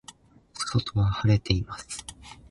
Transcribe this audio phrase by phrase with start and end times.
[0.55, 2.03] 外は晴れています。